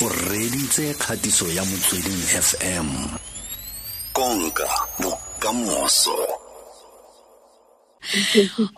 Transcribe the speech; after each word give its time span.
o 0.00 0.08
reditse 0.08 0.94
kgatiso 0.94 1.46
ya 1.56 1.64
motsweding 1.64 2.22
fm 2.48 2.88
konka 4.12 4.68
bokamoso. 5.00 6.18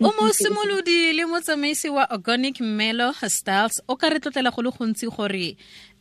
O 0.01 0.13
mosimolodi 0.17 1.13
le 1.13 1.25
motsamaisi 1.27 1.89
wa 1.91 2.07
organic 2.11 2.61
melo 2.61 3.13
styles 3.13 3.83
o 3.89 3.97
ka 3.97 4.09
re 4.09 4.19
tlotlela 4.19 4.51
go 4.51 4.63
le 4.63 4.71
gontsi 4.71 5.07
gore 5.13 5.57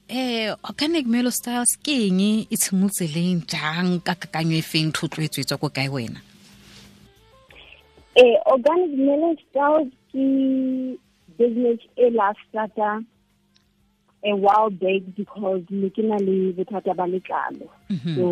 eh 0.08 0.56
organic 0.64 1.06
melo 1.06 1.32
styles 1.32 1.76
ke 1.84 2.08
eng 2.08 2.48
e 2.48 2.56
tshimotseleng 2.56 3.44
jang 3.44 4.00
ka 4.00 4.16
kakanyo 4.16 4.56
e 4.56 4.64
feng 4.64 4.96
thotloetswe 4.96 5.44
tswa 5.44 5.60
ko 5.60 5.68
kae 5.68 5.90
wena? 5.92 6.24
Eh 8.16 8.40
organic 8.46 8.96
melo 8.96 9.36
styles 9.44 9.92
ke 10.16 10.26
business 11.36 11.80
e 12.00 12.08
la 12.10 12.32
starta 12.48 13.04
a 14.24 14.36
while 14.36 14.70
back 14.70 15.02
because 15.16 15.64
ne 15.70 15.90
ke 15.90 16.04
na 16.04 16.18
le 16.20 16.52
bothata 16.58 16.94
ba 16.96 17.06
letlalo 17.08 17.68
Mhm. 17.90 18.16
so 18.16 18.26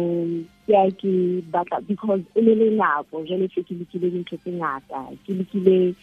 ya 0.68 0.84
ke 1.02 1.14
batla 1.52 1.80
because 1.88 2.22
e 2.36 2.42
ne 2.42 2.54
le 2.56 2.68
nako 2.76 3.24
jale 3.30 3.48
se 3.56 3.64
ke 3.64 3.72
lekile 3.80 4.12
dintho 4.12 4.36
tse 4.44 4.52
ngata 4.52 5.02
ke 5.26 5.32
lekile 5.40 5.96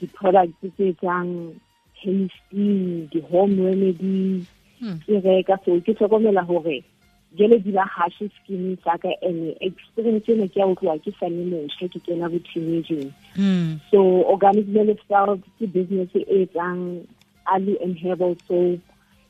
di-products 0.00 0.56
tse 0.62 0.88
etsang 0.92 1.52
hasting 2.00 3.08
di-home 3.12 3.56
remedies 3.60 4.46
Hmm. 4.80 5.00
ke 5.08 5.16
reka 5.24 5.56
so 5.64 5.80
ke 5.80 5.92
tlhokomela 5.96 6.42
gore 6.46 6.82
jale 7.38 7.56
di 7.64 7.72
ba 7.72 7.84
hashe 7.88 8.28
skin 8.36 8.76
sa 8.84 8.96
ka 9.00 9.08
and 9.24 9.56
experience 9.64 10.28
ena 10.28 10.48
ke 10.52 10.60
ya 10.60 10.66
go 10.68 10.74
tloga 10.80 11.00
ke 11.06 11.12
sane 11.20 11.38
mošwa 11.52 11.88
ke 11.94 12.00
kena 12.04 12.28
bo 12.28 12.36
teenageng 12.48 13.08
mm. 13.36 13.80
so 13.90 14.02
organic 14.34 14.68
lifestyle 14.76 15.40
ke 15.56 15.64
business 15.72 16.12
e 16.12 16.24
etsang 16.44 17.08
early 17.54 17.76
and 17.80 17.96
herbal 18.04 18.36
soap 18.44 18.80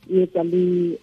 e 0.09 0.23
etsa 0.23 0.43
le 0.43 0.97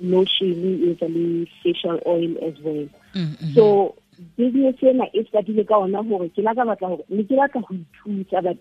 lotion 0.00 0.64
e 0.64 0.90
etsa 0.90 1.08
le 1.08 1.46
facial 1.62 2.00
oil 2.06 2.36
as 2.48 2.54
well. 2.64 2.88
Mm, 3.14 3.36
mhm. 3.40 3.54
so 3.54 3.94
business 4.36 4.82
ena 4.82 5.06
e 5.12 5.24
startile 5.28 5.64
ka 5.64 5.78
ona 5.78 6.02
hore 6.02 6.28
ke 6.28 6.42
la 6.42 6.54
ka 6.54 6.64
batla 6.64 6.88
hore 6.88 7.04
ne 7.08 7.24
ke 7.24 7.36
batla 7.40 7.62
ho 7.66 7.74
ithuta 7.74 8.42
but 8.42 8.58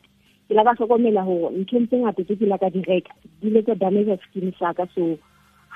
ke 0.49 0.53
la 0.55 0.63
ka 0.63 0.73
hlokomela 0.79 1.23
hore 1.29 1.53
ntho 1.61 1.85
tse 1.85 1.97
ngata 2.01 2.23
tse 2.23 2.35
ke 2.41 2.45
la 2.51 2.57
ka 2.57 2.69
di 2.69 2.81
reka 2.87 3.13
di 3.41 3.49
le 3.49 3.61
tsa 3.61 3.75
damage 3.75 4.17
skin 4.29 4.53
sa 4.59 4.73
ka. 4.73 4.85
So 4.95 5.17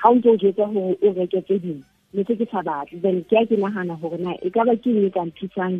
ha 0.02 0.10
o 0.10 0.14
ntso 0.14 0.34
o 0.34 0.40
jetsa 0.42 0.66
hore 0.74 0.96
o 1.02 1.14
reke 1.20 1.40
tse 1.44 1.58
ding 1.58 1.82
ne 2.12 2.24
se 2.24 2.36
ke 2.36 2.46
sa 2.50 2.62
batle. 2.62 3.00
Then 3.02 3.24
ke 3.24 3.36
ya 3.38 3.44
ke 3.46 3.56
nahana 3.56 3.96
hore 4.00 4.18
na 4.18 4.36
e 4.42 4.50
ka 4.50 4.64
ba 4.64 4.76
ke 4.76 4.90
eng 4.90 5.06
e 5.06 5.10
ka 5.10 5.24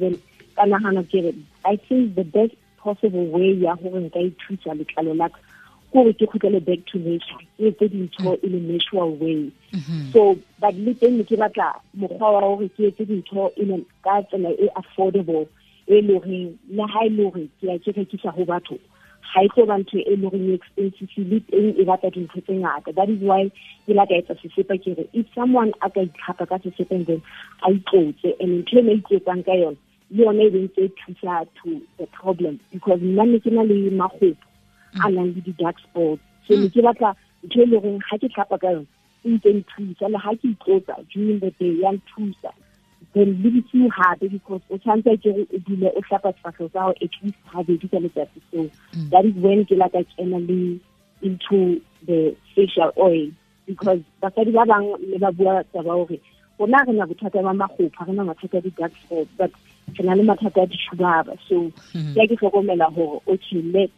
then 0.01 0.17
ka 0.57 0.65
nahana 0.65 1.05
ke 1.09 1.25
re 1.25 1.33
i 1.65 1.77
think 1.77 2.15
the 2.15 2.25
best 2.25 2.57
possible 2.83 3.27
way 3.33 3.53
ya 3.61 3.75
hore 3.75 4.01
nka 4.01 4.21
ithusa 4.29 4.75
letlalo 4.75 5.15
la 5.15 5.29
ka 5.29 5.41
kore 5.93 6.13
ke 6.13 6.27
kgutlele 6.27 6.61
back 6.65 6.85
to 6.87 6.99
nature 6.99 7.43
ke 7.59 7.71
etse 7.71 7.89
dintho 7.95 8.35
e 8.43 8.49
le 8.49 8.61
natural 8.61 9.11
way. 9.23 9.51
Mhm. 9.73 10.13
so 10.13 10.39
but 10.61 10.75
le 10.75 10.95
teng 10.95 11.19
ne 11.19 11.25
ke 11.25 11.37
batla 11.37 11.73
mokgwa 11.99 12.33
wa 12.35 12.41
hore 12.41 12.69
ke 12.69 12.91
etse 12.91 13.05
dintho 13.11 13.51
ka 14.05 14.23
tsela 14.23 14.51
e 14.51 14.69
affordable 14.77 15.47
e 15.87 16.01
le 16.01 16.15
horeng 16.19 16.55
le 16.71 16.87
ha 16.87 17.05
e 17.07 17.09
le 17.09 17.25
hore 17.25 17.49
ke 17.61 17.67
ya 17.67 17.79
ke 17.79 17.93
rekisa 17.93 18.31
ho 18.31 18.45
batho 18.45 18.79
ha 19.33 19.43
e 19.45 19.49
tlo 19.55 19.67
ba 19.67 19.79
ntho 19.79 19.99
e 19.99 20.15
e 20.15 20.55
expensive 20.55 21.25
le 21.31 21.41
teng 21.51 21.75
e 21.79 21.85
batla 21.85 22.11
dintho 22.11 22.41
tse 22.41 22.55
ngata. 22.55 22.95
That 22.95 23.09
is 23.11 23.23
why 23.23 23.51
ke 23.87 23.95
la 23.95 24.07
ka 24.07 24.15
etsa 24.19 24.35
sesepa 24.43 24.79
ke 24.83 24.95
re 24.99 25.09
if 25.13 25.27
someone 25.35 25.73
a 25.83 25.91
ka 25.91 26.01
itlhapa 26.07 26.49
ka 26.51 26.59
sesepeng 26.59 27.07
then 27.07 27.23
a 27.63 27.71
itlotse. 27.71 28.35
And 28.41 28.65
ntho 28.65 28.79
e 28.79 28.83
ne 28.83 28.93
a 28.93 28.99
itlotsang 28.99 29.45
ka 29.47 29.55
yone 29.55 29.79
le 30.11 30.25
yone 30.25 30.43
e 30.43 30.51
bentse 30.51 30.91
thusa 30.99 31.47
to 31.63 31.81
the 31.99 32.07
problem. 32.07 32.59
Because 32.73 33.01
nna 33.01 33.27
ne 33.31 33.39
ke 33.39 33.51
na 33.55 33.63
le 33.63 33.91
magopo 33.91 34.50
a 34.95 35.11
nang 35.11 35.35
le 35.35 35.41
di-dark 35.41 35.79
spots 35.79 36.23
so 36.47 36.57
ne 36.57 36.69
ke 36.69 36.83
batla 36.83 37.15
ntho 37.45 37.63
e 37.63 37.67
le 37.67 37.79
ha 38.09 38.19
ke 38.19 38.29
tlhapa 38.29 38.59
ka 38.59 38.71
yone 38.75 38.87
e 39.25 39.29
ntse 39.31 39.53
nthusa. 39.53 40.09
Le 40.09 40.19
ha 40.19 40.35
ke 40.35 40.49
itlotsa 40.49 40.97
during 41.13 41.39
the 41.41 41.51
day 41.61 41.75
ya 41.83 41.93
nthusa. 41.93 42.53
Then 43.15 43.43
le 43.43 43.51
bosiu 43.51 43.89
gape 43.89 44.31
because 44.31 44.63
o 44.71 44.79
tshwanetse 44.79 45.17
ke 45.23 45.31
o 45.35 45.59
dule 45.67 45.89
o 45.97 46.01
tlhapa 46.01 46.33
sefatlhego 46.33 46.71
sa 46.73 46.81
gago 46.81 46.95
at 47.03 47.15
least 47.23 47.39
gabedi 47.53 47.91
ka 47.91 47.99
letsatsi 47.99 48.41
so 48.51 48.59
mm. 48.65 49.11
that 49.11 49.25
is 49.25 49.35
when 49.35 49.65
ke 49.65 49.77
la 49.77 49.89
ka 49.89 50.03
kena 50.17 50.41
le 50.49 50.81
into 51.23 51.81
the 52.07 52.35
facial 52.55 52.93
oil. 52.97 53.29
Because 53.67 54.01
basadi 54.23 54.53
ba 54.53 54.65
bangwe 54.67 54.97
le 55.13 55.19
ba 55.19 55.33
bua 55.33 55.65
taba 55.73 55.97
gore 55.97 56.21
rona 56.59 56.85
re 56.87 56.93
na 56.93 57.07
bothata 57.07 57.43
ba 57.43 57.53
magopha 57.53 58.07
re 58.07 58.13
na 58.13 58.25
mathata 58.25 58.59
a 58.59 58.61
di-dark 58.61 58.93
spots 59.05 59.31
but 59.37 59.53
re 59.99 60.05
na 60.05 60.15
le 60.15 60.23
mathata 60.23 60.63
a 60.63 60.67
ditšhubaba 60.67 61.37
so 61.49 61.73
mm-hmm. 61.73 62.15
ya 62.17 62.27
ke 62.29 62.37
tlhokomela 62.37 62.93
gore 62.95 63.21
okay 63.27 63.63
let 63.63 63.91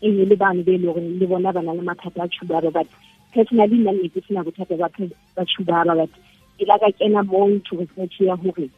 kenye 0.00 0.24
le 0.30 0.36
bane 0.36 0.62
be 0.64 0.74
e 0.74 0.78
le 0.78 0.86
gore 0.92 1.00
le 1.20 1.26
bona 1.26 1.52
ba 1.52 1.62
na 1.62 1.72
le 1.72 1.82
mathata 1.82 2.22
a 2.24 2.28
tšhubaba 2.28 2.70
but 2.72 2.86
personally 3.34 3.78
nna 3.78 3.92
ne 3.92 4.08
ke 4.08 4.20
sena 4.26 4.44
bothata 4.44 4.76
ba 4.76 4.88
phe- 4.96 5.14
ba 5.36 5.42
tšhubaba 5.44 5.94
but 5.96 6.10
ke 6.58 6.64
la 6.66 6.78
ka 6.78 6.90
kena 6.98 7.22
mo 7.22 7.46
into 7.48 7.76
research 7.76 8.20
ya 8.20 8.36
gore 8.36 8.68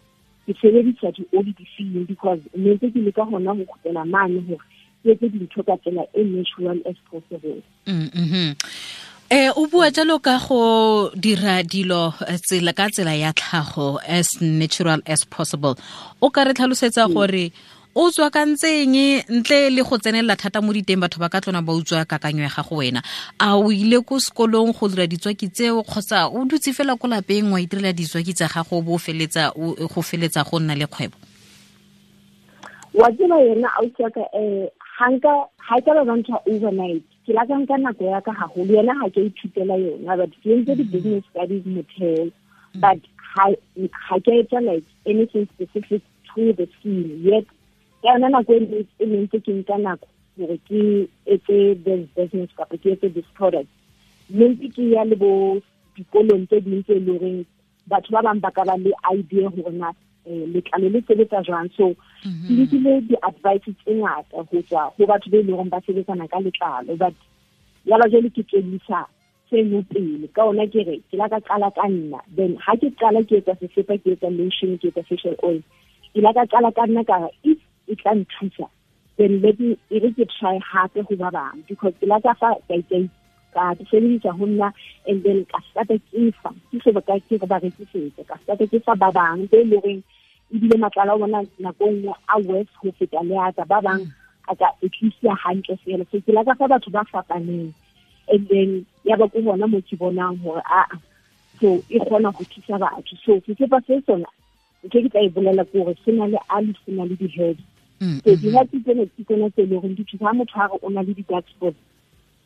ke 0.46 0.52
sebedisa 0.60 1.14
di-oli 1.14 1.54
feeling 1.76 2.04
because 2.04 2.40
ne 2.54 2.74
ntse 2.74 2.90
ke 2.92 2.98
leka 3.06 3.24
gona 3.30 3.54
go 3.54 3.64
kgutlela 3.64 4.04
mane 4.04 4.40
gore 4.48 4.64
ke 5.02 5.10
etse 5.14 5.26
dintho 5.32 5.62
ka 5.66 5.76
tsela 5.82 6.04
e 6.14 6.22
natural 6.24 6.78
as 6.86 6.98
possible. 7.10 7.58
Mm, 7.86 8.08
mhm. 8.14 8.54
eh 9.32 9.50
o 9.56 9.66
bua 9.66 9.88
jalo 9.90 10.18
ka 10.20 10.36
go 10.38 11.10
dira 11.16 11.62
dilo 11.62 12.12
eh, 12.28 12.38
tsela 12.38 12.72
ka 12.76 12.86
tsela 12.92 13.14
ya 13.16 13.32
tlhago 13.32 13.98
as 14.06 14.28
natural 14.40 15.00
as 15.06 15.24
possible. 15.24 15.74
O 16.20 16.30
ka 16.30 16.44
re 16.44 16.52
tlhalosetsa 16.54 17.08
gore 17.14 17.50
o 17.94 18.10
tswa 18.10 18.30
ka 18.32 18.44
ntseng 18.48 18.96
ntle 19.28 19.70
le 19.70 19.82
go 19.84 19.98
tsenelela 19.98 20.36
thata 20.36 20.62
mo 20.64 20.72
diteng 20.72 21.00
batho 21.00 21.20
ba 21.20 21.28
ka 21.28 21.40
tlona 21.44 21.60
ba 21.60 21.76
utswa 21.76 22.08
kakanyo 22.08 22.42
ya 22.42 22.48
gago 22.48 22.80
wena. 22.80 23.02
A 23.38 23.52
o 23.56 23.68
ile 23.68 24.00
ko 24.00 24.16
sekolong 24.16 24.72
go 24.72 24.88
dira 24.88 25.06
ditswaki 25.06 25.52
tseo 25.52 25.84
kgotsa 25.84 26.32
o 26.32 26.44
dutse 26.48 26.72
fela 26.72 26.96
ko 26.96 27.08
lapeng 27.08 27.52
wa 27.52 27.60
itirela 27.60 27.92
ditswaki 27.92 28.32
tsa 28.32 28.48
gago 28.48 28.80
bo 28.80 28.96
feletsa 28.96 29.52
go 29.52 30.00
feletsa 30.00 30.40
go 30.48 30.56
nna 30.58 30.74
le 30.74 30.86
kgwebo? 30.88 31.16
Wa 32.94 33.12
tseba 33.12 33.36
yona 33.44 33.68
ausi 33.76 34.08
ka 34.08 34.24
um 34.32 34.68
hanka 34.96 35.32
ha 35.60 35.76
ka 35.84 35.92
ba 35.92 36.04
bantsha 36.08 36.40
overnight. 36.48 37.04
Ke 37.28 37.36
la 37.36 37.44
ka 37.44 37.60
nka 37.60 37.76
nako 37.76 38.04
ya 38.08 38.20
ka 38.24 38.32
gagolo 38.32 38.72
yena 38.72 38.96
ha 39.04 39.08
ke 39.12 39.20
ithutela 39.28 39.76
yona 39.76 40.16
but 40.16 40.32
ke 40.40 40.48
entse 40.48 40.80
di-business 40.80 41.24
ka 41.36 41.44
di 41.44 41.60
motheo. 41.68 42.32
But 42.80 43.04
ha 43.36 43.52
ha 44.08 44.16
ke 44.16 44.48
etsa 44.48 44.64
like 44.64 44.88
anything 45.04 45.44
specific 45.52 46.00
to 46.32 46.52
the 46.56 46.68
scene. 46.80 47.20
Yet 47.20 47.44
ka 48.02 48.08
yona 48.12 48.28
nako 48.28 48.52
e 48.54 48.60
ne- 48.60 48.86
e 48.98 49.04
ntse 49.24 49.38
ke 49.40 49.52
nka 49.52 49.78
nako 49.78 50.06
gore 50.38 50.56
ke 50.68 50.80
etse 51.26 51.56
this 51.84 52.02
business 52.16 52.50
kapa 52.56 52.76
ke 52.78 52.92
etse 52.96 53.08
this 53.14 53.28
product. 53.34 53.68
Mme 54.30 54.48
ntse 54.54 54.68
ke 54.76 54.82
ya 54.94 55.04
le 55.04 55.16
bo 55.16 55.60
dikolong 55.96 56.46
tse 56.48 56.60
ding 56.64 56.82
tse 56.82 56.96
e 56.96 57.00
le 57.00 57.12
goreng 57.18 57.44
batho 57.88 58.10
ba 58.14 58.22
bang 58.22 58.40
ba 58.40 58.50
ka 58.50 58.64
ba 58.64 58.76
le 58.76 58.92
idea 59.12 59.48
gore 59.50 59.72
na 59.76 59.92
eh, 60.26 60.44
letlalo 60.54 60.88
le 60.88 61.00
sebetsa 61.06 61.42
jwang. 61.46 61.68
So 61.76 61.94
ke 62.22 62.52
lekile 62.58 63.00
di-advice 63.08 63.68
tse 63.70 63.92
ngata 64.00 64.44
go 64.50 64.62
tswa 64.62 64.88
go 64.98 65.06
batho 65.06 65.30
ba 65.30 65.38
e 65.38 65.42
leng 65.42 65.68
ba 65.70 65.80
sebetsana 65.86 66.28
ka 66.30 66.40
letlalo 66.40 66.96
but 66.96 67.14
jalo 67.86 68.06
jale 68.10 68.30
ke 68.30 68.42
tswedisa 68.46 69.04
seno 69.50 69.82
pele. 69.90 70.26
Ka 70.32 70.48
ona 70.48 70.66
ke 70.66 70.80
re 70.88 70.96
ke 71.10 71.16
la 71.20 71.28
ka 71.28 71.40
qala 71.44 71.68
ka 71.76 71.86
nna 71.90 72.20
then 72.36 72.56
ha 72.56 72.72
ke 72.80 72.88
qala 72.98 73.20
ke 73.28 73.42
etsa 73.42 73.54
sesepa 73.60 73.98
ke 74.00 74.16
etsa 74.16 74.30
lotion 74.32 74.78
ke 74.80 74.88
etsa 74.90 75.04
facial 75.10 75.36
oil. 75.44 75.60
Ke 76.14 76.20
la 76.24 76.32
ka 76.32 76.46
qala 76.48 76.72
ka 76.72 76.86
nna 76.88 77.04
ka 77.04 77.18
if 77.44 77.58
e 77.92 77.96
tla 78.00 78.12
nthusa. 78.20 78.66
Then 79.18 79.42
let 79.42 79.60
me 79.60 79.76
e 79.90 80.00
ke 80.00 80.24
try 80.38 80.58
hape 80.70 81.04
go 81.08 81.16
ba 81.16 81.30
bang 81.30 81.64
because 81.68 81.94
ke 82.00 82.08
la 82.08 82.18
ka 82.24 82.32
fa 82.40 82.54
ka 82.68 82.76
ke 82.88 83.08
ka 83.54 83.74
di 83.76 83.84
sebedisa 83.90 84.32
ho 84.38 84.46
nna 84.46 84.72
and 85.06 85.22
then 85.24 85.44
ka 85.52 85.60
starta 85.68 85.98
ke 86.08 86.32
fa 86.40 86.50
ke 86.72 86.80
se 86.84 86.90
ba 86.96 87.02
ka 87.08 87.18
ke 87.28 87.36
ba 87.52 87.60
rekisetsa 87.60 88.24
ka 88.24 88.40
starta 88.44 88.64
ke 88.72 88.80
fa 88.86 88.96
ba 88.96 89.12
bang 89.12 89.44
be 89.52 89.60
le 89.60 89.68
leng 89.68 89.80
horeng 89.84 90.02
ebile 90.54 90.76
matlala 90.84 91.14
o 91.14 91.20
bona 91.24 91.44
nako 91.60 91.88
e 91.88 91.92
nngwe 91.92 92.14
a 92.28 92.36
worse 92.48 92.74
ho 92.80 92.92
feta 92.98 93.20
le 93.28 93.36
a 93.36 93.52
ba 93.68 93.80
bang 93.84 94.02
a 94.48 94.56
ka 94.56 94.68
at 94.82 94.94
least 95.02 95.20
ya 95.22 95.34
hantle 95.44 95.76
fela. 95.84 96.04
So 96.10 96.20
ke 96.20 96.32
la 96.32 96.44
ka 96.44 96.54
fa 96.54 96.68
batho 96.72 96.90
ba 96.90 97.04
fapaneng 97.12 97.72
and 98.28 98.48
then 98.48 98.86
ya 99.04 99.16
ba 99.16 99.28
ko 99.28 99.40
bona 99.40 99.68
mo 99.68 99.80
ke 99.80 99.96
bonang 100.00 100.40
hore 100.40 100.62
aa 100.64 100.96
so 101.60 101.76
e 101.92 102.00
kgona 102.00 102.32
go 102.32 102.44
thusa 102.48 102.80
batho. 102.80 103.14
So 103.24 103.40
sekepa 103.44 103.84
se 103.86 104.00
sona 104.06 104.28
ntho 104.84 104.98
e 104.98 105.02
ke 105.04 105.08
tla 105.12 105.20
e 105.20 105.28
bolela 105.28 105.64
ke 105.68 105.76
gore 105.76 105.94
se 106.04 106.10
na 106.16 106.26
le 106.32 106.40
ali 106.48 106.72
se 106.84 106.90
na 106.96 107.04
le 107.04 107.16
di-herbs 107.20 107.71
Mm, 108.02 108.18
so 108.24 108.30
mhm. 108.30 108.40
di-herbs 108.42 108.78
tsene 108.84 109.04
ke 109.14 109.24
tsone 109.26 109.48
tse 109.54 109.62
e 109.62 109.66
leng 109.70 109.80
gore 109.82 109.94
di 109.98 110.04
thusa 110.10 110.32
motho 110.38 110.58
a 110.62 110.66
re 110.70 110.78
o 110.82 110.88
na 110.90 111.02
le 111.06 111.12
di-dark 111.18 111.46
spots 111.54 111.78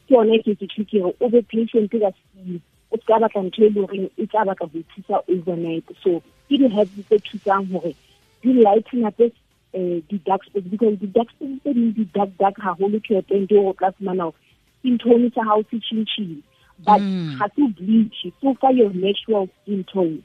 ke 0.08 0.12
yone 0.14 0.36
ke 0.44 0.52
ke 0.60 0.66
ke 0.90 0.98
re 1.04 1.12
o 1.20 1.28
be 1.34 1.40
patient 1.52 1.88
ka 1.92 2.10
skin 2.18 2.60
o 2.92 2.96
ska 3.00 3.20
batla 3.24 3.42
ntho 3.46 3.64
e 3.64 3.70
le 3.70 3.80
goreng 3.86 4.08
e 4.20 4.26
tla 4.26 4.44
batla 4.50 4.68
go 4.72 4.82
thusa 4.92 5.22
overnight 5.32 5.86
so 6.02 6.20
ke 6.48 6.60
di-herbs 6.60 7.00
tse 7.08 7.20
thusang 7.28 7.70
gore 7.72 7.94
di 8.42 8.52
lighten 8.66 9.08
up 9.08 9.20
um 9.24 10.02
di-dark 10.10 10.44
spots 10.44 10.68
because 10.74 10.98
di-dark 11.00 11.32
spots 11.32 11.56
tse 11.64 11.72
ding 11.78 11.92
di-dark 12.00 12.36
dark 12.44 12.60
haholo 12.66 13.00
ke 13.08 13.24
teng 13.32 13.48
ke 13.48 13.56
gore 13.56 13.72
o 13.72 13.78
tla 13.80 13.92
fumana 13.96 14.28
gore 14.28 15.00
skin 15.00 15.30
sa 15.34 15.48
hao 15.50 15.62
se 15.70 15.80
tšhintšhile 15.80 16.42
but 16.84 17.00
Mm. 17.00 17.38
se 17.56 17.62
bleach 17.80 18.20
so 18.40 18.54
fa 18.60 18.70
your 18.70 18.92
natural 18.92 19.48
skin 19.62 19.84
tone 19.92 20.22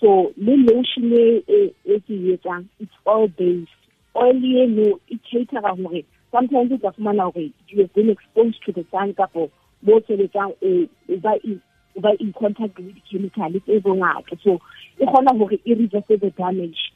so 0.00 0.32
le 0.36 0.56
lotion 0.56 1.12
e 1.12 1.44
e- 1.60 2.00
ke 2.08 2.16
etsang 2.34 2.64
it's 2.80 2.98
all 3.04 3.28
based 3.28 3.81
oil 4.14 4.44
eno 4.62 4.98
e 5.08 5.18
catera 5.18 5.74
gore 5.76 6.04
sometimes 6.30 6.72
o 6.72 6.78
tla 6.78 6.92
fumana 6.92 7.32
gore 7.32 7.52
you 7.68 7.82
have 7.82 7.92
been 7.94 8.10
exposed 8.10 8.62
to 8.64 8.72
the 8.72 8.84
sun 8.90 9.14
kapo 9.14 9.50
mo 9.82 9.96
o 9.96 10.00
sebetsang 10.00 10.54
o 10.62 10.86
ba 12.00 12.10
in 12.20 12.32
contact 12.32 12.78
le 12.78 12.92
di-chemical 12.92 13.52
tse 13.60 13.80
bongata. 13.80 14.36
So 14.42 14.60
e 14.98 15.04
kgona 15.04 15.36
hore 15.36 15.58
e 15.64 15.74
reverse 15.74 16.04
the 16.08 16.30
damage. 16.30 16.92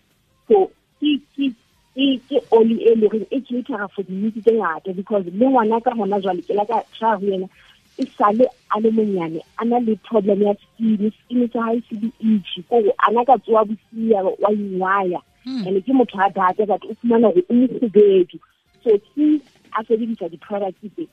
So 0.49 0.71
ke 1.01 2.41
oli 2.51 2.77
e 2.85 2.95
le 2.95 3.09
gore 3.09 3.27
e 3.31 3.41
cater 3.41 3.89
for 3.95 4.03
di-needs 4.03 4.43
tse 4.43 4.53
ngata 4.53 4.97
because 4.97 5.25
le 5.27 5.47
ngwana 5.47 5.83
ka 5.85 5.91
gona 5.91 6.21
jwale 6.21 6.43
ke 6.47 6.55
la 6.55 6.65
ka 6.65 6.83
ho 7.03 7.21
yena 7.21 7.49
e 7.99 8.05
sale 8.17 8.47
a 8.71 8.81
le 8.81 8.91
monyane 8.91 9.41
a 9.59 9.65
na 9.65 9.79
le 9.79 9.97
problem 9.97 10.43
ya 10.43 10.55
skin 10.55 11.13
skin 11.13 11.51
sa 11.53 11.61
hae 11.63 11.81
se 11.89 11.97
di 11.97 12.13
itchy. 12.21 12.63
Kore 12.69 12.93
a 12.97 13.13
na 13.13 13.25
ka 13.25 13.37
tsoa 13.39 13.65
bosia 13.65 14.25
wa 14.25 14.51
ingwaya. 14.53 15.21
And 15.47 15.85
ke 15.85 15.93
motho 15.95 16.19
a 16.27 16.31
data 16.31 16.67
but 16.67 16.83
o 16.85 16.95
fumana 17.03 17.33
gore 17.33 17.45
o 17.51 17.55
mokgubedu 17.55 18.39
so 18.83 18.99
ke 18.99 19.41
a 19.79 19.85
sebedisa 19.85 20.31
di-product 20.31 20.79
tse 20.81 21.07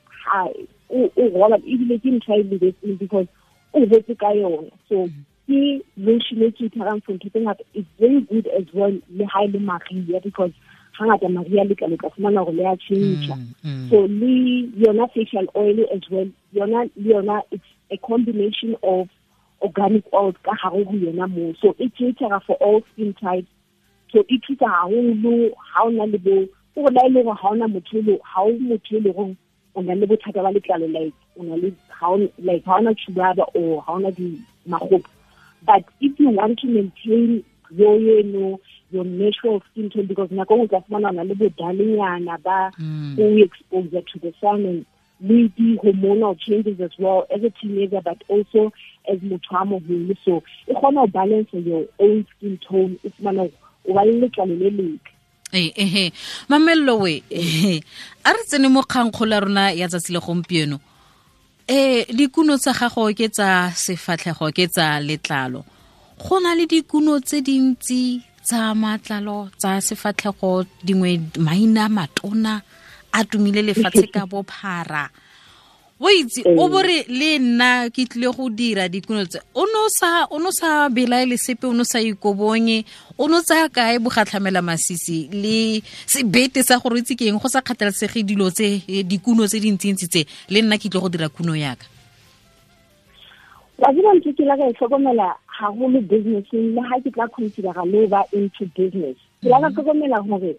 o 0.90 1.28
roba 1.34 1.58
ebile 1.58 1.98
ke 1.98 2.10
ntho 2.10 2.32
a 2.32 2.38
e 2.40 2.44
lebetseng 2.50 2.98
because 2.98 3.26
o 3.74 3.86
botse 3.86 4.14
ka 4.18 4.30
yona. 4.32 4.70
So 4.88 5.08
ke 5.46 5.82
lotion 5.96 6.42
e 6.42 6.50
ke 6.50 6.70
itharang 6.70 7.02
for 7.04 7.14
ntho 7.14 7.30
tse 7.30 7.40
ngata. 7.40 7.64
It's 7.74 7.88
very 7.98 8.20
good 8.22 8.46
as 8.46 8.66
well 8.72 8.94
le 9.10 9.26
ha 9.26 9.44
e 9.44 9.48
le 9.48 9.60
maria 9.60 10.20
because 10.20 10.52
hangata 10.98 11.28
maria 11.28 11.64
le 11.64 11.74
ka 11.74 11.86
le 11.86 11.96
ka 11.96 12.08
fumana 12.08 12.44
gore 12.44 12.56
le 12.56 12.64
a 12.72 12.76
change 12.76 13.28
mm, 13.28 13.54
mm. 13.64 13.90
so 13.90 14.06
le 14.06 14.34
yona 14.82 15.08
facial 15.14 15.46
oil 15.54 15.84
as 15.94 16.08
well 16.10 16.28
yona 16.54 16.88
le 16.96 17.14
yona 17.14 17.42
it's 17.50 17.64
a 17.90 17.96
combination 17.98 18.76
of 18.82 19.08
organic 19.60 20.04
oils 20.12 20.38
ka 20.42 20.54
hare 20.62 20.84
ho 20.84 20.94
yona 20.94 21.26
mo 21.28 21.52
so 21.60 21.74
e 21.78 21.90
cater 21.98 22.40
for 22.46 22.56
all 22.56 22.80
skin 22.92 23.12
types 23.14 23.50
so 24.14 24.24
e 24.28 24.38
thusa 24.38 24.68
haholo 24.68 25.50
ha 25.58 25.82
o 25.84 25.90
na 25.90 26.04
le 26.06 26.18
bo 26.18 26.46
o 26.76 26.90
la 26.90 27.06
ile 27.06 27.22
go 27.22 27.32
ha 27.32 27.48
ona 27.50 27.68
motho 27.68 27.98
le 28.02 28.18
ha 28.22 28.42
o 28.42 28.52
motho 28.58 29.00
le 29.00 29.12
go 29.12 29.34
o 29.74 29.82
na 29.82 29.94
le 29.94 30.06
bothata 30.06 30.42
ba 30.42 30.54
letlalo 30.54 30.86
like 30.86 31.14
o 31.36 31.42
na 31.42 31.56
le 31.56 31.72
like 32.38 32.66
ona 32.66 32.94
chubaba 32.94 33.44
or 33.54 33.82
ha 33.82 33.92
ona 33.92 34.10
di 34.12 34.38
magopo 34.68 35.10
but 35.66 35.84
if 36.00 36.18
you 36.20 36.30
want 36.30 36.58
to 36.58 36.66
maintain 36.68 37.44
your 37.70 37.98
you 37.98 38.58
your 38.90 39.04
natural 39.04 39.62
skin 39.70 39.90
tone 39.90 40.06
because 40.06 40.30
nako 40.30 40.56
nngwe 40.56 40.68
ka 40.68 40.80
fumana 40.80 41.12
na 41.12 41.22
le 41.24 41.34
bodalenyana 41.34 42.38
ba 42.38 42.70
mm. 42.78 43.16
go 43.16 43.26
exposure 43.42 44.02
to 44.02 44.18
the 44.20 44.32
sun 44.40 44.64
and 44.64 44.86
le 45.20 45.48
di-hormonal 45.56 46.38
changes 46.38 46.80
as 46.80 46.90
well 46.98 47.26
as 47.34 47.42
a 47.42 47.50
teenager 47.50 48.00
but 48.04 48.22
also 48.28 48.72
as 49.10 49.18
motho 49.20 49.56
a 49.56 49.64
moholo 49.64 50.16
so 50.24 50.42
e 50.68 50.74
kgona 50.74 51.00
go 51.00 51.06
balance 51.06 51.48
your 51.52 51.86
own 51.98 52.24
skin 52.36 52.58
tone 52.58 52.98
e 53.04 53.10
fumana 53.10 53.42
o 53.42 53.63
le 53.86 54.12
letlalo 54.20 54.54
le 54.56 54.70
letle. 54.70 55.12
Ehe 55.52 56.12
mamello 56.48 56.98
we 57.02 57.22
a 58.24 58.30
re 58.32 58.42
tsene 58.48 58.68
mo 58.68 58.82
kgankgola 58.82 59.40
rona 59.40 59.72
ya 59.72 59.88
tsatsi 59.88 60.12
le 60.12 60.20
gompieno. 60.20 60.80
Eh 61.68 62.04
dikuno 62.10 62.58
tsa 62.58 62.72
gago 62.72 63.12
ke 63.14 63.28
tsa 63.28 63.70
sefatlhego 63.72 64.50
ke 64.52 64.66
tsa 64.66 65.00
letlalo. 65.00 65.64
Go 66.18 66.40
na 66.40 66.54
le 66.54 66.66
dikuno 66.66 67.20
tse 67.20 67.40
dintsi 67.40 68.20
tsa 68.42 68.74
matlalo 68.74 69.48
tsa 69.56 69.80
sefatlhego 69.80 70.64
dingwe 70.82 71.20
maina 71.38 71.88
matona 71.88 72.62
a 73.12 73.24
tumile 73.24 73.62
lefatshe 73.62 74.06
ka 74.10 74.26
bophara 74.26 75.08
o 76.04 76.10
itse 76.12 76.42
o 76.44 76.68
bore 76.68 77.06
le 77.08 77.38
nna 77.40 77.88
ke 77.88 78.04
tlile 78.04 78.28
go 78.36 78.50
dira 78.52 78.88
dikuno 78.92 79.24
tse 79.24 79.40
o 79.56 79.64
no 79.64 80.50
sa 80.52 80.88
belaele 80.92 81.38
sepe 81.40 81.64
o 81.64 81.72
no 81.72 81.84
sa 81.84 81.98
ikobonye 82.04 82.84
o 83.16 83.28
no 83.28 83.40
tsaya 83.40 83.70
kae 83.72 83.96
bogatlhamela 83.98 84.60
masisi 84.60 85.32
le 85.32 85.80
sebete 86.04 86.60
sa 86.60 86.76
gore 86.76 87.00
itse 87.00 87.16
ke 87.16 87.24
eng? 87.24 87.40
Go 87.40 87.48
sa 87.48 87.64
kgathalesege 87.64 88.20
dilo 88.20 88.50
tse 88.52 88.84
dikuno 89.08 89.48
tse 89.48 89.64
dintsintsi 89.64 90.06
tse 90.08 90.26
le 90.52 90.60
nna 90.60 90.76
ke 90.76 90.92
tle 90.92 91.00
go 91.00 91.08
dira 91.08 91.32
kuno 91.32 91.56
yaka 91.56 91.88
wa 93.78 93.88
tseba 93.92 94.14
ntho 94.14 94.32
ke 94.36 94.44
la 94.44 94.56
ka 94.56 94.68
e 94.68 94.72
tlhokomela 94.76 95.28
gagolo 95.56 96.00
businesseng 96.04 96.76
le 96.76 96.82
ga 96.84 97.00
ke 97.00 97.10
tla 97.10 97.26
considera 97.28 97.84
le 97.84 98.06
ba 98.06 98.22
into 98.32 98.68
business. 98.76 99.16
Ke 99.40 99.48
la 99.48 99.56
ka 99.56 99.68
mm-hmm. 99.68 99.74
tlhokomela 99.74 100.20
gore 100.28 100.52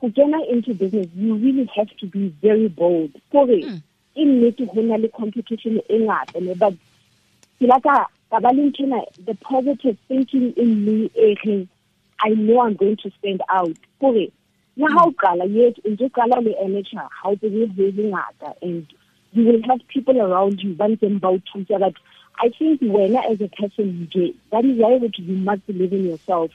go 0.00 0.08
kena 0.16 0.38
into 0.48 0.74
business 0.74 1.06
you 1.14 1.34
really 1.36 1.68
have 1.76 1.92
to 2.00 2.06
be 2.06 2.32
very 2.40 2.68
bold. 2.68 3.12
Gore 3.30 3.60
mm. 3.62 3.82
E 4.18 4.24
nnete 4.24 4.66
go 4.74 4.82
na 4.82 4.96
le 4.96 5.08
competition 5.08 5.80
e 5.88 5.98
ngata 6.04 6.40
ne 6.40 6.54
but 6.54 6.74
ke 7.58 7.66
la 7.70 7.78
ka 7.80 7.96
ka 8.30 8.40
ba 8.40 8.50
le 8.52 8.70
the 9.26 9.34
positive 9.40 9.96
thinking 10.08 10.52
in 10.56 10.84
me 10.84 11.10
e 11.14 11.34
reng 11.44 11.68
I 12.20 12.30
know 12.30 12.60
I'm 12.60 12.74
going 12.74 12.96
to 12.96 13.10
stand 13.18 13.42
out. 13.48 13.76
Kore 14.00 14.26
le 14.76 14.86
ha 14.86 15.04
o 15.06 15.12
qala 15.12 15.46
yet 15.46 15.78
o 15.84 15.90
ntse 15.90 16.10
qala 16.10 16.42
le 16.42 16.52
amateur 16.64 17.06
ha 17.18 17.30
o 17.30 17.36
tsebe 17.36 17.66
ho 17.76 17.84
le 17.98 18.04
ngata 18.10 18.54
and 18.62 18.86
you 19.32 19.44
will 19.44 19.62
have 19.70 19.80
people 19.88 20.20
around 20.20 20.62
you 20.62 20.74
ba 20.74 20.88
ntseng 20.88 21.20
ba 21.20 21.28
o 21.28 21.38
thusa. 21.38 21.78
But 21.78 21.94
I 22.40 22.48
think 22.58 22.80
wena 22.82 23.22
as 23.30 23.40
a 23.40 23.48
person 23.48 24.06
nje 24.06 24.34
that 24.50 24.64
is 24.64 24.78
why 24.78 24.98
you 24.98 25.36
must 25.36 25.66
believe 25.66 25.92
in 25.92 26.06
yourself. 26.06 26.50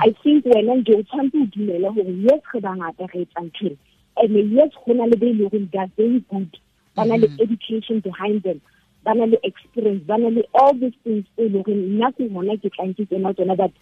I 0.00 0.10
think 0.22 0.44
wena 0.44 0.82
nje 0.82 0.98
o 0.98 1.02
tshwanetse 1.02 1.42
o 1.42 1.46
dumele 1.46 1.94
gore 1.94 2.14
yes 2.26 2.42
re 2.54 2.60
bangata 2.60 3.06
re 3.14 3.22
etsa 3.22 3.42
ntho 3.46 3.76
and 4.16 4.52
yes 4.52 4.72
go 4.84 4.92
na 4.94 5.04
le 5.04 5.16
be 5.16 5.32
le 5.32 5.48
gore 5.48 5.68
they 5.72 5.78
are 5.78 5.90
very 5.96 6.20
good 6.30 6.58
ba 6.98 7.04
na 7.06 7.16
le 7.22 7.28
mm-hmm. 7.28 7.44
education 7.46 8.00
behind 8.06 8.42
them 8.42 8.60
ba 9.04 9.14
na 9.14 9.30
le 9.32 9.38
experience 9.50 10.02
ba 10.10 10.18
na 10.18 10.28
le 10.36 10.42
all 10.54 10.74
these 10.82 10.98
things 11.04 11.24
tse 11.34 11.48
le 11.48 11.62
gore 11.62 11.74
nna 11.78 12.10
ke 12.18 12.26
gona 12.34 12.56
ke 12.62 12.70
tlang 12.76 12.94
ke 12.98 13.06
tsena 13.12 13.34
tsona 13.38 13.56
but 13.62 13.72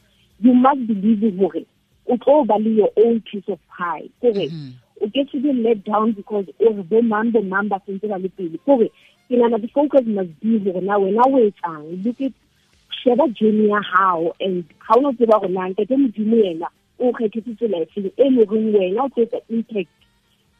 you 0.45 0.55
must 0.67 0.83
believe 0.91 1.25
gore 1.41 1.63
o 2.07 2.17
tlo 2.25 2.45
ba 2.51 2.59
le 2.65 2.71
your 2.81 2.93
own 3.05 3.21
piece 3.31 3.49
of 3.49 3.59
pie 3.79 4.09
kore 4.21 4.47
mm-hmm. 4.47 4.73
o 5.01 5.11
ke 5.17 5.25
se 5.33 5.41
be 5.47 5.53
let 5.67 5.85
down 5.89 6.13
because 6.21 6.47
o 6.61 6.73
re 6.79 6.89
bo 6.93 7.03
mang 7.13 7.33
bo 7.37 7.45
mang 7.53 7.73
ba 7.73 7.81
sentse 7.89 8.09
ba 8.15 8.21
le 8.25 8.29
pele 8.41 8.61
kore 8.69 8.89
ke 9.29 9.41
nana 9.43 9.59
the 9.59 9.73
focus 9.79 10.07
must 10.07 10.33
be 10.45 10.59
gore 10.69 10.85
na 10.91 11.01
wena 11.05 11.29
o 11.33 11.45
etsang 11.49 11.85
look 12.05 12.21
at 12.21 12.33
sheba 13.03 13.29
journey 13.41 13.69
ya 13.75 13.81
hao 13.93 14.33
and 14.41 14.65
ga 14.87 14.99
o 14.99 15.01
no 15.01 15.13
tseba 15.13 15.41
gore 15.41 15.55
na 15.59 15.69
ntate 15.75 15.97
modimo 15.97 16.37
yena 16.47 16.69
o 16.99 17.13
kgethetse 17.13 17.57
tsela 17.59 17.85
efeng 17.85 18.11
e 18.17 18.31
le 18.37 18.45
goreng 18.47 18.73
wena 18.77 19.09
o 19.09 19.11
impact 19.49 19.91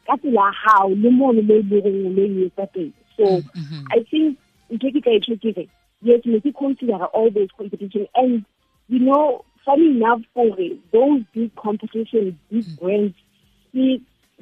ka 0.07 0.17
tsela 0.23 0.51
hao 0.63 0.89
le 0.89 1.11
mo 1.11 1.33
le 1.33 1.43
goreng 1.71 2.07
o 2.07 2.11
lo 2.17 2.25
e 2.25 2.47
etsa 2.47 2.67
teng. 2.75 2.93
So 3.17 3.25
mm, 3.25 3.43
mm-hmm. 3.57 3.83
i 3.97 4.01
think 4.11 4.39
ntho 4.71 4.93
ke 4.95 5.01
ka 5.05 5.11
e 5.11 5.21
tlhokere 5.21 5.69
yes 6.03 6.25
me 6.25 6.41
ke 6.41 6.53
consider 6.55 7.05
all 7.17 7.31
those 7.31 7.53
competition 7.57 8.07
and 8.15 8.45
you 8.89 8.99
know 8.99 9.45
funny 9.65 9.91
enough 9.97 10.23
for 10.35 10.47
those 10.93 11.23
big 11.35 11.55
competitions 11.57 12.35
big 12.51 12.65
mm. 12.65 12.79
brands 12.81 13.15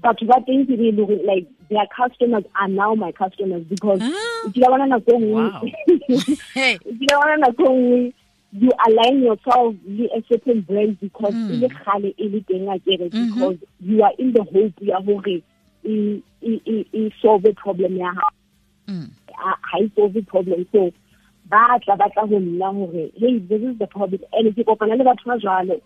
batho 0.03 0.27
ba 0.27 0.41
teng 0.47 0.67
ke 0.67 0.75
le 0.75 0.91
like 1.25 1.47
their 1.71 1.87
customers 1.95 2.45
are 2.61 2.69
now 2.69 2.95
my 2.95 3.13
customers 3.13 3.63
because 3.71 4.03
o 4.45 4.51
kila 4.51 4.69
bona 4.75 4.87
nako 4.87 5.19
nngwe 5.19 5.45
o 6.87 6.93
kila 6.99 7.15
bona 7.21 7.37
nako 7.37 7.65
nngwe 7.71 8.13
you 8.53 8.71
align 8.87 9.23
yourself 9.23 9.75
with 9.87 10.11
a 10.15 10.23
certain 10.29 10.61
brand 10.63 10.99
because 11.01 11.35
mm. 11.35 11.61
le 11.61 11.69
le 12.19 12.41
teng 12.49 12.69
a 12.69 12.79
mm-hmm. 12.79 13.35
because 13.35 13.59
you 13.81 14.03
are 14.03 14.15
in 14.19 14.33
the 14.33 14.43
hope 14.43 14.75
ya 14.81 15.01
hore 15.01 15.43
e 15.84 16.22
e 16.43 16.86
e 16.93 17.10
solve 17.20 17.53
problem 17.56 17.96
ya 17.96 18.12
ha 18.12 18.29
ha 19.62 19.79
e 19.79 19.91
solve 19.94 20.22
problem. 20.26 20.67
So 20.72 20.93
ba 21.48 21.79
tla 21.84 21.96
ba 21.96 22.08
tla 22.14 22.26
go 22.26 22.38
nna 22.38 22.72
gore 22.72 23.10
hey 23.17 23.38
this 23.38 23.62
is 23.62 23.79
the 23.79 23.86
problem. 23.86 24.20
And 24.32 24.55
ke 24.56 24.64
kopana 24.64 24.96
le 24.98 25.05
batho 25.05 25.26
ba 25.26 25.38
jalo 25.38 25.81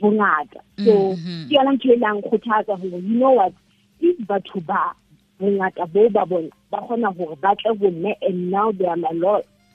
bongata. 0.00 0.60
So 0.78 0.92
mm-hmm. 1.14 1.48
ke 1.48 1.52
yona 1.54 1.76
ntho 1.76 1.92
e 1.94 1.96
lang 1.96 2.22
kgothatsa 2.22 2.80
gore 2.80 2.98
you 2.98 3.18
know 3.18 3.30
what? 3.30 3.54
If 4.00 4.18
batho 4.26 4.64
ba 4.66 4.94
bongata 5.40 5.86
bo 5.92 6.08
ba 6.08 6.26
bona 6.26 6.50
ba 6.70 6.78
kgona 6.82 7.16
gore 7.16 7.36
ba 7.36 7.54
tle 7.56 7.74
go 7.74 7.90
nne 7.90 8.14
and 8.22 8.50
now 8.50 8.72
they 8.72 8.86
are 8.86 8.96
my 8.96 9.12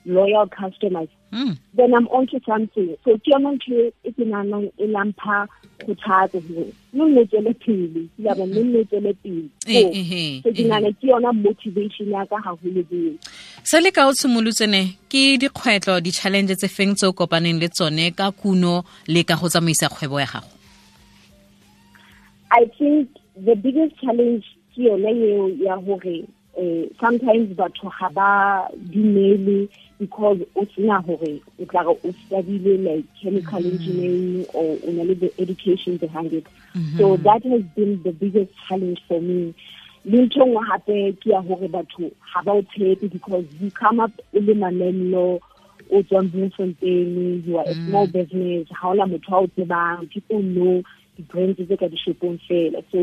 loyal 0.04 0.46
customers 0.46 1.08
mm. 1.32 1.58
then 1.74 1.94
i'm 1.94 2.08
on 2.08 2.26
to 2.26 2.40
something. 2.46 2.96
So 3.04 3.16
ke 3.18 3.32
yona 3.32 3.52
ntho 3.56 3.92
e 4.04 4.12
ke 4.12 4.24
nanang 4.24 4.70
e 4.78 4.86
lampha 4.86 5.46
kgothatso 5.80 6.40
gore 6.48 6.72
no 6.92 7.08
nne 7.08 7.24
tswele 7.26 7.52
pele. 7.58 8.08
Ke 8.16 8.22
yaba 8.28 8.46
no 8.46 8.62
nne 8.62 8.84
tswele 8.84 9.12
pele. 9.22 9.48
Eh, 9.66 9.82
so 9.82 9.88
eh, 9.88 10.42
eh, 10.44 10.52
ke 10.52 10.66
nana 10.68 10.92
ke 10.92 11.10
yona 11.12 11.32
motivation 11.32 12.10
ya 12.10 12.24
ka 12.26 12.36
haholo 12.36 12.82
beo 12.90 13.14
se 13.62 13.80
le 13.80 13.90
ka 13.90 14.06
o 14.08 14.12
tshimolotsene 14.12 14.82
ke 15.10 15.36
dikgwetlo 15.42 16.00
di-challenge 16.00 16.54
tse 16.56 16.68
feng 16.68 16.94
tse 16.94 17.06
o 17.06 17.12
kopaneng 17.12 17.60
le 17.60 17.68
tsone 17.68 18.10
ka 18.14 18.30
kuno 18.30 18.84
le 19.08 19.24
ka 19.24 19.36
go 19.36 19.48
tsamaisa 19.48 19.88
kgwebo 19.90 20.20
ya 20.20 20.26
gago? 20.26 20.50
I 22.52 22.64
think 22.78 23.10
the 23.36 23.54
biggest 23.54 23.98
challenge 24.00 24.46
ke 24.74 24.86
yone 24.86 25.10
eo 25.10 25.48
ya 25.60 25.76
gore 25.82 26.24
sometimes 27.00 27.52
batho 27.56 27.90
ga 27.98 28.08
ba 28.08 28.68
dumele 28.92 29.68
because 29.98 30.38
o 30.54 30.66
sena 30.74 31.02
gore 31.06 31.40
o 31.60 31.64
tla 31.64 31.82
re 31.82 31.94
o 32.04 32.12
studyile 32.26 32.74
like 32.84 33.04
chemical 33.22 33.60
mm. 33.60 33.72
engineering 33.72 34.46
or 34.54 34.76
o 34.86 34.90
na 34.92 35.02
le 35.02 35.14
the 35.14 35.30
education 35.38 35.96
behind 35.96 36.32
it 36.32 36.46
mm 36.74 36.82
-hmm. 36.82 36.98
so 36.98 37.16
that 37.16 37.42
has 37.44 37.62
been 37.76 38.02
the 38.02 38.12
biggest 38.12 38.52
challenge 38.68 39.00
for 39.08 39.20
me 39.20 39.54
le 40.04 40.18
ntho 40.26 40.44
nngwe 40.46 40.62
gape 40.68 41.12
ke 41.20 41.30
ya 41.30 41.40
gore 41.42 41.68
batho 41.68 42.10
ga 42.32 42.42
ba 42.44 42.52
o 42.52 42.62
tshepe 42.62 43.08
because 43.08 43.44
you 43.60 43.70
come 43.70 43.98
up 44.04 44.12
o 44.34 44.38
le 44.40 44.54
manenlo 44.54 45.40
o 45.90 46.02
tswang 46.02 46.28
bloemfontein 46.32 47.42
you 47.46 47.58
are 47.58 47.68
a 47.70 47.74
Mm. 47.74 47.88
small 47.88 48.06
business 48.06 48.68
ga 48.68 48.88
ona 48.88 49.06
motho 49.06 49.32
a 49.36 49.40
o 49.40 49.46
tsebang 49.46 50.06
people 50.14 50.42
know 50.42 50.82
di-brands 51.16 51.56
tse 51.58 51.76
ka 51.76 51.88
dishopong 51.88 52.38
fela 52.48 52.82
so 52.92 52.98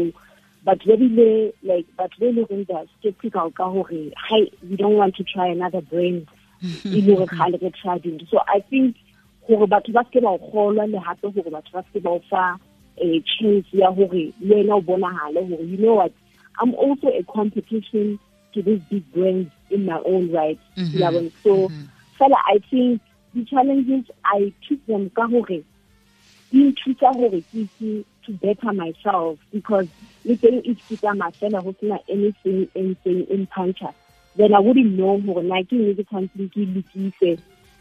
batho 0.66 0.86
ba 0.88 0.96
bile 0.98 1.52
like 1.64 1.88
batho 1.98 2.18
ba 2.20 2.26
e 2.28 2.32
le 2.32 2.42
goreng 2.46 2.66
they 2.68 2.86
skeptical 3.00 3.52
ka 3.52 3.66
gore 3.74 4.02
hi 4.16 4.42
we 4.70 4.76
don't 4.76 4.98
want 5.02 5.16
to 5.16 5.24
try 5.24 5.48
another 5.48 5.82
brand 5.82 6.28
e 6.64 7.02
le 7.02 7.16
gore 7.16 7.28
kgale 7.28 7.58
re 7.62 7.72
trading 7.72 8.20
so 8.32 8.40
i 8.48 8.60
think 8.70 8.96
gore 9.48 9.68
batho 9.68 9.92
ba 9.92 10.04
seke 10.08 10.22
ba 10.22 10.30
o 10.30 10.40
kgolwa 10.40 10.88
le 10.88 11.00
gape 11.00 11.28
gore 11.36 11.52
batho 11.52 11.72
ba 11.74 11.84
seke 11.84 12.04
ba 12.04 12.10
o 12.10 12.20
fa 12.30 12.58
um 13.04 13.24
chance 13.26 13.68
ya 13.74 13.92
gore 13.92 14.34
le 14.40 14.56
wena 14.56 14.76
o 14.76 14.82
bonagale 14.82 15.42
gore 15.50 15.66
you 15.66 15.78
know 15.78 15.96
what? 15.96 16.14
I'm 16.62 16.76
also 16.76 17.08
a 17.08 17.24
competition 17.24 18.20
to 18.54 18.62
these 18.62 18.80
big 18.90 19.04
brands 19.12 19.52
in 19.72 19.86
my 19.86 20.00
own 20.06 20.32
right. 20.32 20.60
Ya 20.76 21.12
bona 21.12 21.32
so 21.44 21.70
fela 22.20 22.38
i 22.48 22.60
think 22.70 23.02
the 23.34 23.44
challenges 23.46 24.06
i 24.24 24.54
took 24.68 24.86
them 24.86 25.10
ka 25.10 25.28
gore 25.28 25.64
di 26.52 26.60
nthusa 26.70 27.14
gore 27.18 27.42
ke 27.42 27.66
itse 27.66 28.06
to 28.26 28.32
better 28.44 28.72
myself 28.72 29.40
because 29.52 29.88
le 30.24 30.36
teng 30.38 30.62
if 30.64 30.78
ke 30.88 30.96
tsamaya 31.02 31.34
fela 31.40 31.64
go 31.64 31.76
sena 31.80 31.98
anything 32.08 32.68
e 32.76 32.82
ntseng 32.90 33.26
e 33.28 33.38
mpantsha 33.44 33.90
then 34.36 34.54
i 34.54 34.60
wouldn't 34.60 34.98
know 34.98 35.18
gore 35.26 35.44
na 35.44 35.62
ke 35.64 35.74
eng 35.78 35.96
ke 35.98 36.04
tshwantseng 36.10 36.50
ke 36.54 36.66
lokise 36.76 37.32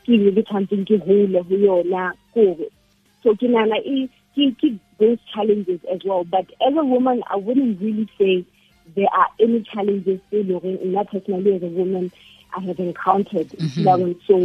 ke 0.04 0.12
eng 0.16 0.34
ke 0.36 0.42
tshwantseng 0.48 0.84
ke 0.88 0.98
hole 1.06 1.42
ho 1.48 1.56
yona. 1.66 2.12
Kore 2.34 2.68
so 3.22 3.34
ke 3.34 3.48
nana 3.48 3.76
e 3.84 4.08
ke 4.36 4.50
ke 4.60 4.72
those 4.98 5.18
challenges 5.34 5.80
as 5.92 6.00
well. 6.04 6.24
But 6.24 6.46
as 6.66 6.74
a 6.76 6.84
woman 6.84 7.22
i 7.30 7.36
wouldn't 7.36 7.80
really 7.80 8.08
say 8.18 8.44
there 8.96 9.12
are 9.12 9.28
any 9.40 9.62
challenges 9.72 10.20
tse 10.30 10.42
leng 10.42 10.60
gore 10.60 10.76
nna 10.88 11.06
personally 11.12 11.54
as 11.56 11.62
a 11.62 11.72
woman 11.80 12.10
i 12.56 12.60
have 12.60 12.78
encountered. 12.78 13.48
La 13.78 13.96
bona, 13.96 14.14
so 14.26 14.36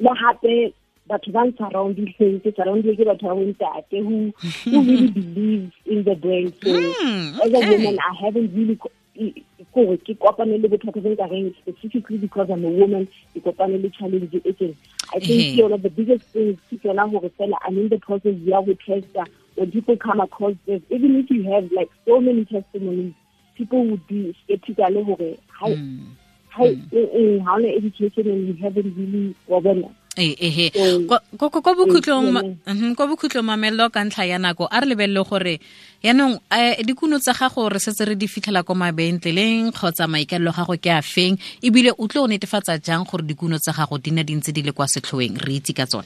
le 0.00 0.12
gape 0.22 0.74
batho 1.10 1.32
ba 1.32 1.44
surrounding 1.58 2.14
ke 2.18 2.54
surrounded 2.56 2.96
ke 2.96 3.04
batho 3.10 3.28
ba 3.28 3.36
bontate 3.40 3.98
who 4.08 4.32
who 4.70 4.82
really 4.88 5.08
believe 5.20 5.72
in 5.84 6.04
the 6.04 6.14
brand. 6.14 6.54
So 6.64 6.72
Mm, 6.72 7.44
as 7.44 7.52
a 7.52 7.60
woman 7.60 7.98
i 7.98 8.24
haven't 8.24 8.54
really 8.54 8.78
e- 9.14 9.44
kore 9.72 9.96
ke 9.96 10.14
kopane 10.14 10.58
le 10.58 10.68
bothata 10.68 11.00
bo 11.00 11.10
nkareng 11.10 11.54
specifically 11.60 12.18
because 12.18 12.50
i'm 12.50 12.64
a 12.64 12.68
woman 12.68 13.06
ke 13.34 13.42
kopane 13.44 13.82
le 13.82 13.90
challenge 13.90 14.34
e 14.34 14.52
teng. 14.52 14.76
I 15.14 15.20
think 15.20 15.54
ke 15.54 15.60
yona 15.60 15.82
the 15.82 15.90
biggest 15.90 16.24
thing 16.32 16.58
ke 16.68 16.80
fela 16.82 17.10
gore 17.10 17.30
fela 17.38 17.56
i'm 17.66 17.78
in 17.78 17.88
the 17.88 17.98
process 17.98 18.36
ya 18.44 18.62
go 18.62 18.74
testa 18.74 19.26
when 19.54 19.70
people 19.70 19.96
come 19.96 20.20
across 20.20 20.54
this. 20.66 20.80
Even 20.88 21.16
if 21.16 21.30
you 21.30 21.44
have 21.52 21.70
like 21.72 21.90
so 22.06 22.20
many 22.20 22.44
testimonies 22.44 23.14
people 23.56 23.84
would 23.86 24.06
be 24.06 24.34
skeptical 24.44 25.04
gore 25.04 25.36
hi 25.48 25.68
hi 25.68 25.74
hmm. 25.74 26.12
how 26.48 26.66
hmm. 26.66 26.96
mm, 26.96 27.42
mm, 27.42 27.60
na 27.62 27.68
education 27.68 28.28
and 28.28 28.48
you 28.48 28.54
haven't 28.62 28.94
really 28.96 29.34
ee 29.48 29.84
ehe 30.16 30.68
Ko- 31.08 31.48
ko 31.50 31.70
bokhutlong 31.72 32.28
ma- 32.32 32.44
mhm, 32.44 32.92
ko 32.94 33.08
bokhutlong 33.08 33.46
mamello 33.48 33.88
ka 33.88 34.04
ntlha 34.04 34.24
ya 34.28 34.38
nako 34.38 34.68
a 34.70 34.80
re 34.80 34.86
lebelele 34.92 35.24
gore 35.24 35.56
yaanong 36.04 36.36
um 36.36 36.84
dikuno 36.84 37.16
tsa 37.18 37.32
gago 37.32 37.68
re 37.72 37.78
setse 37.80 38.04
re 38.04 38.14
di 38.14 38.28
fitlhela 38.28 38.60
ko 38.62 38.74
mabentleleng 38.76 39.72
kgotsa 39.72 40.04
maikalelo 40.08 40.52
gago 40.52 40.76
ke 40.76 40.90
a 40.92 41.00
feng? 41.00 41.38
Ebile 41.64 41.96
o 41.96 42.04
tlo 42.08 42.24
o 42.24 42.28
netefatsa 42.28 42.76
jang 42.84 43.08
gore 43.08 43.24
dikuno 43.24 43.56
tsa 43.58 43.72
gago 43.72 43.96
di 43.96 44.10
di 44.12 44.34
ntse 44.36 44.52
di 44.52 44.62
le 44.62 44.72
kwa 44.72 44.84
setlhoeng? 44.84 45.40
Re 45.40 45.54
itse 45.56 45.72
ka 45.72 45.86
tsone. 45.86 46.04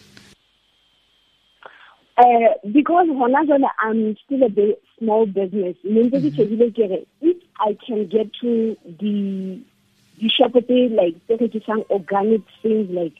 Uh, 2.16 2.48
because 2.72 3.08
jwale 3.10 3.68
I'm 3.82 4.16
still 4.24 4.42
a 4.44 4.48
bit 4.48 4.80
small 4.98 5.26
business. 5.26 5.74
Ne 5.82 6.06
ntse 6.06 6.22
ke 6.22 6.30
shebile 6.30 6.70
ke 6.70 6.86
re 6.94 7.02
if 7.20 7.36
I 7.58 7.74
can 7.84 8.06
get 8.06 8.30
to 8.40 8.76
the 8.86 9.58
the 10.22 10.28
shop 10.30 10.54
tse 10.54 10.94
like 10.94 11.18
tse 11.26 11.36
rekisang 11.42 11.82
organic 11.90 12.40
things 12.62 12.86
like 12.94 13.12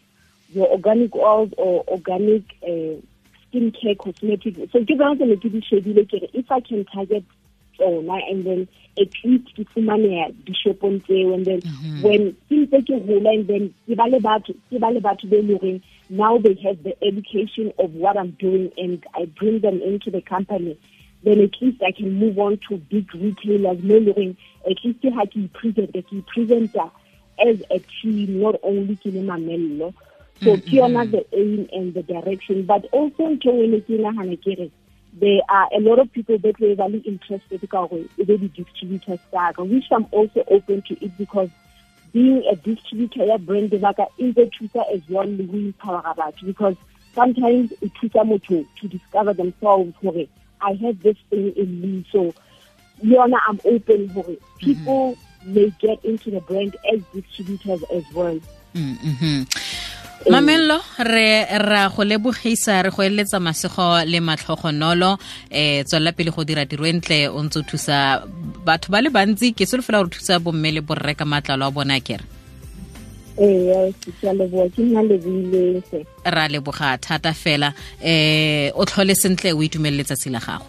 your 0.51 0.69
organic 0.69 1.15
oils 1.15 1.53
or 1.57 1.85
organic 1.89 2.43
uh, 2.63 2.97
skincare 3.51 3.99
cosmetics. 3.99 4.73
So 4.73 4.85
ke 4.85 4.97
bona 4.99 5.17
tse 5.17 5.27
ne 5.27 5.37
ke 5.37 5.53
di 5.53 5.61
shebile 5.69 6.31
if 6.33 6.51
I 6.51 6.61
can 6.61 6.85
target 6.85 7.25
tsona 7.79 8.21
and 8.31 8.47
then 8.47 8.69
at 8.99 9.13
least 9.25 9.55
ke 9.57 9.67
fumaneha 9.75 10.33
dishopong 10.45 11.01
tseo 11.07 11.35
and 11.35 11.45
then 11.45 11.61
when 12.03 12.33
ke 12.49 12.61
ntse 12.65 12.83
ke 12.89 13.01
hola 13.07 13.33
and 13.35 13.47
then 13.49 13.69
ke 13.87 13.97
ba 13.97 14.09
le 14.09 14.21
batho 14.21 14.57
ke 14.71 14.81
ba 14.81 14.91
le 14.97 15.01
batho 15.01 15.31
be 15.31 15.43
leng 15.49 15.81
now 16.09 16.39
they 16.39 16.55
have 16.55 16.83
the 16.83 16.95
education 17.05 17.73
of 17.79 17.95
what 17.95 18.17
I'm 18.17 18.31
doing 18.43 18.71
and 18.79 19.05
I 19.15 19.27
bring 19.27 19.61
them 19.61 19.83
into 19.83 20.11
the 20.11 20.23
company 20.23 20.79
then 21.23 21.41
at 21.41 21.61
least 21.61 21.83
I 21.83 21.91
can 21.91 22.13
move 22.13 22.39
on 22.39 22.61
to 22.69 22.77
big 22.77 23.13
retailers. 23.15 23.83
Mo 23.83 24.01
leng 24.01 24.37
at 24.71 24.85
least 24.85 25.05
ha 25.05 25.27
ke 25.27 25.53
present 25.53 25.93
ke 25.93 26.27
presenter 26.27 26.91
as 27.39 27.63
a 27.71 27.79
team 28.01 28.41
not 28.41 28.61
only 28.63 28.97
ke 28.97 29.07
le 29.07 29.23
mamello 29.31 29.93
so 30.43 30.57
ke 30.57 30.79
yona 30.79 31.11
the 31.11 31.25
aim 31.33 31.69
and 31.73 31.95
the 31.95 32.03
direction. 32.03 32.65
But 32.65 32.85
also 32.93 33.31
ntho 33.37 33.55
ne 33.69 33.81
ke 33.81 34.01
nagana 34.07 34.37
ke 34.37 34.59
re 34.59 34.71
there 35.19 35.41
are 35.49 35.69
a 35.73 35.81
lot 35.81 35.99
of 35.99 36.13
people 36.13 36.39
that 36.39 36.61
were 36.61 36.75
really 36.75 36.99
interested 36.99 37.61
ka 37.71 37.87
gore 37.87 38.05
e 38.19 38.25
be 38.25 38.37
di-distributors 38.37 39.21
tsaka 39.31 39.65
which 39.65 39.87
I'm 39.91 40.07
also 40.11 40.45
open 40.49 40.83
to 40.89 41.05
it 41.05 41.17
because 41.17 41.49
being 42.13 42.45
a 42.51 42.57
distributor 42.57 43.39
brand 43.39 43.71
baka 43.81 44.07
e 44.19 44.33
ntse 44.33 44.51
thusa 44.59 44.85
as 44.95 45.01
well 45.09 45.27
empowera 45.27 46.15
batho. 46.17 46.45
Because 46.45 46.77
sometimes 47.15 47.73
e 47.81 47.91
thusa 48.01 48.25
motho 48.25 48.67
to 48.81 48.89
discover 48.89 49.33
themselves 49.33 49.95
gore 50.03 50.27
I 50.61 50.75
have 50.75 51.03
this 51.03 51.17
thing 51.31 51.53
in 51.57 51.81
me. 51.81 52.07
So 52.13 52.35
yona 53.03 53.41
I'm 53.49 53.61
open 53.65 54.09
gore 54.09 54.37
people 54.59 55.17
may 55.47 55.71
get 55.81 56.05
into 56.05 56.31
the 56.31 56.41
brand 56.41 56.77
as 56.93 57.01
distributors 57.15 57.83
as 57.85 58.05
well. 58.13 58.39
Mm, 58.75 58.97
mhm. 58.99 59.86
Mamello 60.31 60.81
re 60.99 61.45
ra 61.59 61.89
go 61.89 62.03
lebogisa 62.05 62.83
re 62.83 62.91
go 62.91 63.03
eletsa 63.03 63.41
masego 63.41 64.05
le 64.05 64.21
matlhogonolo. 64.21 65.19
Eh 65.51 65.85
tswela 65.85 66.13
pele 66.13 66.31
go 66.31 66.45
dira 66.45 66.67
tiro 66.67 66.85
e 66.87 66.93
ntle 66.93 67.29
o 67.29 67.43
ntse 67.43 67.59
o 67.59 67.63
thusa 67.63 68.23
batho 68.65 68.91
ba 68.91 69.01
le 69.03 69.11
bantsi. 69.11 69.55
Ke 69.55 69.67
se 69.67 69.77
le 69.77 69.83
fela 69.83 69.99
gore 70.03 70.11
thusa 70.11 70.39
bomme 70.39 70.73
le 70.73 70.81
borre 70.81 71.15
ka 71.15 71.25
matlalo 71.25 71.67
a 71.67 71.71
bona 71.71 72.01
kere 72.01 72.25
ee 73.39 73.83
ra 76.25 76.49
leboga 76.49 76.99
thata 76.99 77.33
fela. 77.33 77.75
Eh 78.03 78.71
o 78.75 78.85
tlhole 78.85 79.15
sentle 79.15 79.53
o 79.53 79.63
itumeleletsatsi 79.63 80.31
la 80.31 80.41
gago. 80.41 80.67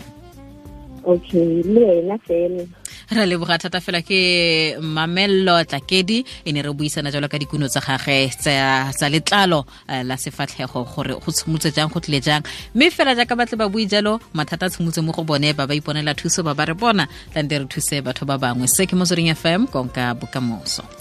Okay 1.06 1.64
le 1.64 1.82
wena 1.86 2.18
fela 2.28 2.64
ra 3.10 3.26
leboga 3.26 3.58
thata 3.58 3.80
fela 3.80 4.02
ke 4.02 4.76
mamello 4.82 5.64
tlakedi 5.64 6.26
e 6.46 6.52
ne 6.52 6.62
re 6.62 6.72
buisana 6.74 7.12
jalo 7.12 7.28
ka 7.32 7.40
dikuno 7.40 7.68
tsa 7.68 7.80
gage 7.80 8.30
tsa 8.36 9.08
letlalo 9.10 9.66
eh, 9.88 10.04
la 10.04 10.18
sefatlhego 10.18 10.84
gore 10.84 11.14
go 11.16 11.32
tshimotse 11.32 11.72
jang 11.72 11.88
go 11.88 12.00
tlile 12.00 12.20
jang. 12.22 12.44
Mme 12.76 12.92
fela 12.92 13.16
jaaka 13.16 13.36
batle 13.36 13.56
ba 13.58 13.70
bui 13.70 13.88
jalo 13.88 14.20
mathata 14.34 14.66
a 14.68 14.70
tshimotse 14.70 15.00
mo 15.02 15.12
go 15.16 15.24
bone 15.24 15.54
ba 15.56 15.68
ba 15.68 15.74
iponela 15.74 16.14
thuso 16.14 16.44
ba 16.44 16.54
ba 16.54 16.66
re 16.66 16.74
bona 16.74 17.08
tlante 17.32 17.56
re 17.60 17.66
thuse 17.72 18.02
batho 18.04 18.26
ba 18.26 18.38
bangwe. 18.38 18.68
Se 18.68 18.86
ke 18.86 18.96
motsweding 18.96 19.32
fm 19.36 19.68
konka 19.72 20.12
bokamoso 20.20 20.98